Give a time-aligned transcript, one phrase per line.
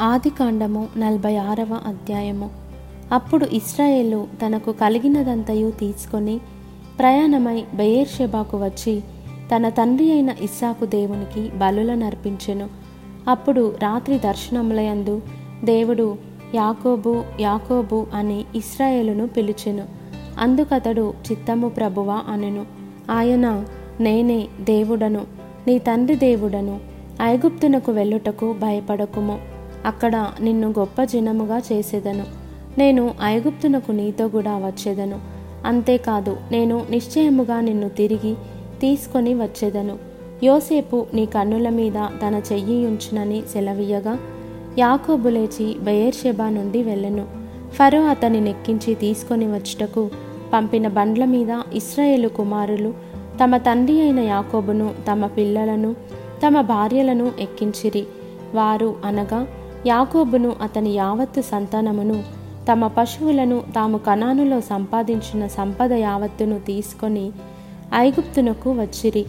[0.00, 2.50] ఆదికాండము నలభై ఆరవ అధ్యాయము.
[3.12, 6.40] అప్పుడు ఇస్రాయేలు తనకు కలిగినదంతయు తీసుకొని
[6.98, 9.00] ప్రయాణమై బెయేర్షెబాకు వచ్చి
[9.56, 12.68] తన తండ్రి అయిన ఇస్సాకు దేవునికి బలులనర్పించెను.
[13.28, 15.22] అప్పుడు రాత్రి దర్శనములయందు
[15.64, 16.16] దేవుడు
[16.54, 19.84] యాకోబు యాకోబు అని ఇస్రాయేలును పిలిచెను.
[20.38, 22.66] అందుకతడు చిత్తము ప్రభువా అనెను.
[23.10, 23.64] ఆయన
[24.00, 25.26] నేనే దేవుడను
[25.66, 26.80] నీ తండ్రి దేవుడను
[27.22, 29.53] ఐగుప్తునకు వెళ్ళుటకు భయపడకుము.
[29.86, 32.24] అక్కడ నిన్ను గొప్ప జనముగా చేసేదను.
[32.78, 35.18] నేను ఐగుప్తునకు నీతో కూడా వచ్చేదను.
[35.66, 38.34] అంతేకాదు నేను నిశ్చయముగా నిన్ను తిరిగి
[38.80, 39.98] తీసుకొని వచ్చేదను.
[40.44, 44.18] యోసేపు నీ కన్నుల మీద తన చెయ్యి ఉంచునని సెలవీయగా
[44.78, 47.26] యాకోబు లేచి బయర్షెబా నుండి వెళ్ళెను.
[47.72, 50.10] ఫరో అతని నెక్కించి తీసుకొని వచ్చుటకు
[50.52, 52.94] పంపిన బండ్ల మీద ఇస్రాయేలు కుమారులు
[53.44, 55.94] తమ తండ్రి అయిన యాకోబును తమ పిల్లలను
[56.46, 58.06] తమ భార్యలను ఎక్కించిరి.
[58.54, 59.46] వారు అనగా
[59.86, 62.22] యాకోబును అతని యావత్తు సంతానమును
[62.72, 67.32] తమ పశువులను తాము కణానులో సంపాదించిన సంపద యావత్తును తీసుకొని
[67.94, 69.24] ఐగుప్తునకు వచ్చిరి.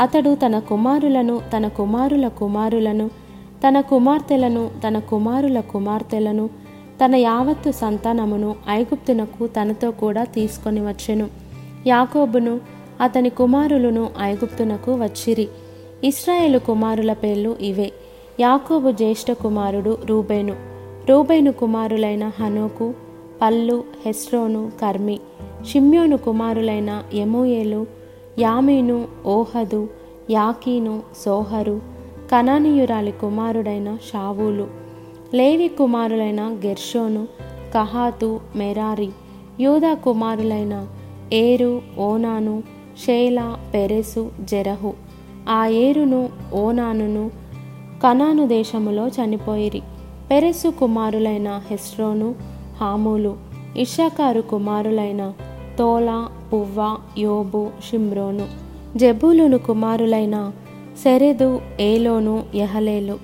[0.00, 3.10] అతడు తన కుమారులను తన కుమారుల కుమారులను
[3.68, 6.50] తన కుమార్తెలను తన కుమారుల కుమార్తెలను
[7.04, 11.28] తన యావత్తు సంతానమును ఐగుప్తునకు తనతో కూడా తీసుకొని వచ్చెను.
[11.86, 12.60] యాకోబును
[13.00, 15.48] అతని కుమారులను ఐగుప్తునకు వచ్చిరి.
[16.04, 17.92] ఇస్రాయేలు కుమారుల పేర్లు ఇవే.
[18.40, 20.56] యాకోబు జ్యేష్ఠ కుమారుడు రూబేను.
[21.08, 22.94] రూబేను కుమారులైన హనోకు
[23.42, 25.20] పల్లు హెస్రోను కర్మి.
[25.66, 27.86] షిమ్యోను కుమారులైన ఎమోయేలు
[28.38, 29.88] యామీను ఓహదు
[30.30, 31.80] యాకీను సోహరు.
[32.32, 34.66] కనానీయురాలి కుమారుడైన షావూలు.
[35.34, 37.28] లేవి కుమారులైన గెర్షోను
[37.74, 39.10] కహాతు మెరారి.
[39.60, 40.86] యూదా కుమారులైన
[41.32, 42.62] ఏరు ఓనాను
[43.06, 44.92] షేలా పెరెసు జెరహు.
[45.48, 47.39] ఆ ఏరును ఓనానును
[48.02, 49.82] కనాను దేశములో చనిపోయిరి.
[50.30, 52.34] పెరెసు కుమారులైన హెస్రోను
[52.80, 53.36] హాములు
[53.76, 55.32] ఇషాకారు కుమారులైన
[55.78, 58.46] తోలా పువ్వ యోబు షిమ్రోను
[58.96, 60.52] జబూలును కుమారులైన
[61.04, 63.18] సెరెదు ఏలోను యహలేలు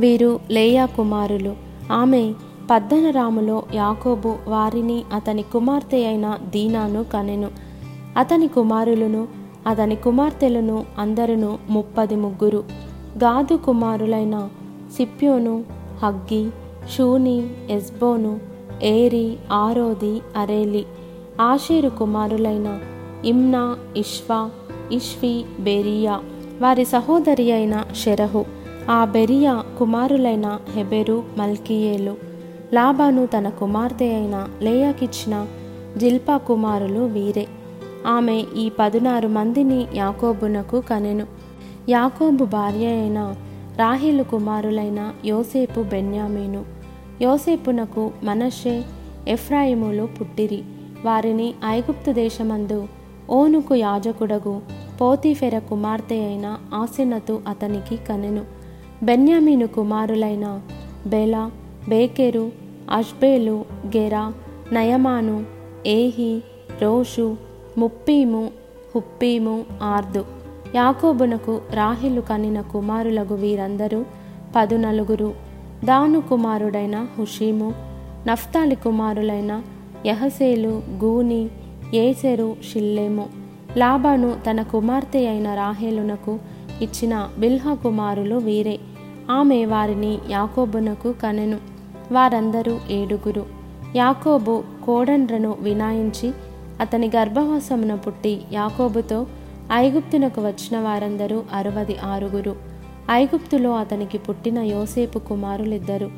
[0.00, 1.54] వీరు లేయా కుమారులు.
[1.92, 2.32] ఆమె
[2.70, 7.48] పద్దనరాములో యాకోబు వారిని అతని కుమార్తె అయిన దీనాను కనెను.
[8.16, 9.28] అతని కుమారులను
[9.66, 12.89] అతని కుమార్తెలను అందరును ముప్పది ముగ్గురు.
[13.18, 14.48] గాదు కుమారులైన
[14.96, 15.64] సిప్యోను
[16.02, 16.50] huggy
[16.96, 18.40] Shuni Ezbon
[18.82, 20.86] Eri Arodi Areli
[21.40, 22.78] Asher కుమారులైన
[23.24, 24.50] Imnah Ishvah
[24.92, 26.20] Ishvi Beriah
[26.60, 28.44] వారి సహోదరి అయిన షెరహు
[28.90, 32.16] ఆ బెరియా కుమారులైన హెబెరు మల్కియేలు.
[32.74, 35.46] లాబాను తన కుమార్తె అయిన లేయాకిచ్చిన
[35.96, 37.46] జిల్పా కుమారులు వీరే.
[38.06, 41.26] ఆమె ఈ పదునారు మందిని యాకోబునకు కనెను.
[41.90, 43.34] యాకోబు భార్య అయిన
[43.76, 46.64] రాహిలు కుమారులైన యోసేపు బెన్యామీను.
[47.22, 48.82] యోసేపునకు మనషే
[49.28, 50.62] ఎఫ్రాయిములు పుట్టిరి.
[51.04, 52.88] వారిని ఐగుప్తు దేశమందు
[53.30, 54.60] ఓనుకు యాజకుడగు
[55.00, 58.44] పోతిఫెర కుమార్తె అయిన ఆసినతు అతనికి కనెను.
[59.02, 60.60] బెన్యామీను కుమారులైన
[61.06, 61.50] బెల
[61.88, 62.52] బేకెరు
[62.90, 63.64] అష్బేలు
[63.96, 64.32] గెరా
[64.72, 65.44] నయమాను
[65.86, 66.42] ఏహి
[66.82, 67.36] రోషు
[67.78, 68.50] ముప్పీము
[68.94, 70.39] హుప్పీము ఆర్దు.
[70.74, 74.04] యాకోబునకు రాహిలు కనిన కుమారులగు వీరందరూ
[74.56, 75.34] పదు నలుగురు
[75.84, 77.74] దాను కుమారుడైన హుషీము
[78.28, 79.62] నఫ్తాలి కుమారులైన
[80.06, 81.48] యహసేలు గూని
[81.94, 83.28] ఏసెరు షిల్లేము.
[83.76, 86.38] లాబాను తన కుమార్తె అయిన రాహేలునకు
[86.82, 88.78] ఇచ్చిన బిల్హా కుమారులు వీరే.
[89.30, 91.58] ఆమె వారిని యాకోబునకు కనెను.
[92.12, 93.46] వారందరూ ఏడుగురు.
[93.96, 96.32] యాకోబు కోడండ్రను వినాయించి
[96.80, 99.26] అతని గర్భవాసమున పుట్టి యాకోబుతో
[99.72, 102.56] ఐగుప్తునకు వచ్చిన వారందరూ అరవది ఆరుగురు.
[103.10, 106.10] ఐగుప్తులో అతనికి పుట్టిన యోసేపు కుమారులిద్దరు.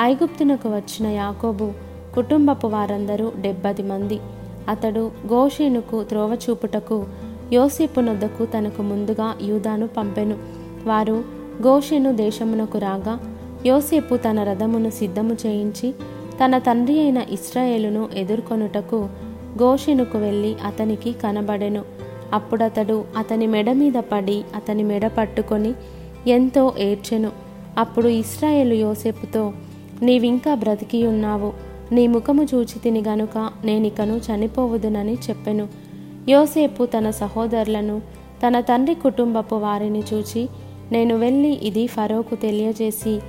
[0.00, 1.72] ఐగుప్తునకు వచ్చిన యాకోబు
[2.14, 4.20] కుటుంబపు వారందరూ డెబ్బది మంది.
[4.68, 7.06] అతడు గోషేనుకు త్రోవ చూపుటకు
[7.52, 10.36] యోసేపు నొద్దకు తనకు ముందుగా యూదాను పంపెను.
[10.86, 11.24] వారు
[11.62, 13.18] గోషెను దేశమునకు రాగా
[13.66, 15.94] యోసేపు తన రథమును సిద్ధము చేయించి
[16.44, 19.08] తన తండ్రి అయిన ఇస్రాయేలును ఎదుర్కొనుటకు
[19.62, 22.01] గోషెనుకు వెళ్ళి అతనికి కనబడెను.
[22.32, 25.72] అప్పుడతడు అతని మెడ మీద పడి అతని మెడ పట్టుకొని
[26.26, 27.30] ఎంతో ఏడ్చెను.
[27.78, 29.52] అప్పుడు ఇస్రాయేలు యోసేపుతో
[30.02, 31.52] నీవింకా బ్రతికి ఉన్నావు.
[31.92, 35.68] నీ ముఖము చూచి తిని గనుక నేనికను చనిపోవుదునని చెప్పెను.
[36.28, 38.00] యోసేపు తన సహోదరులను
[38.46, 40.48] తన తండ్రి కుటుంబపు వారిని చూచి
[40.92, 43.20] నేను వెళ్ళి ఇది ఫరోకు తెలియజేసి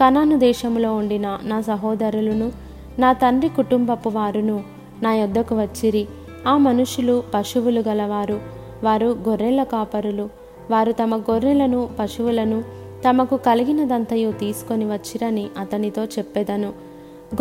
[0.00, 2.52] కనాను దేశంలో ఉండిన నా సహోదరులను
[2.98, 4.62] నా తండ్రి కుటుంబపు వారును
[5.02, 6.06] నా యొద్దకు వచ్చిరి.
[6.46, 8.40] ఆ మనుషులు పశువులు గలవారు.
[8.84, 10.28] వారు గొర్రెల కాపరులు.
[10.70, 12.64] వారు తమ గొర్రెలను పశువులను
[13.10, 16.72] తమకు కలిగినదంతయు తీసుకొని వచ్చిరని అతనితో చెప్పెదను.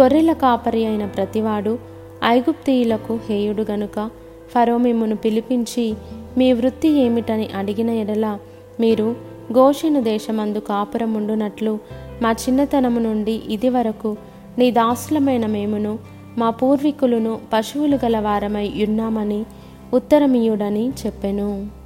[0.02, 1.80] గొర్రెల కాపరి అయిన ప్రతివాడు
[2.24, 4.10] ఐగుప్తీయులకు హేయుడు గనుక
[4.56, 5.96] ఫరో మిమ్మును పిలిపించి
[6.38, 8.40] మీ వృత్తి ఏమిటని అడిగిన ఎడల
[8.80, 9.16] మీరు
[9.54, 11.80] గోషెను దేశమందు కాపురముండునట్లు
[12.22, 14.18] మా చిన్నతనము నుండి ఇది వరకు
[14.58, 16.00] నీ దాసులమైన మేమును
[16.38, 19.46] మా పూర్వీకులను పశువులు గల వారమై ఉన్నామని
[19.94, 21.81] ఉత్తరమీయుడని చెప్పెను.